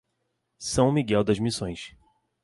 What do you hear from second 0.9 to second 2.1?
Miguel das Missões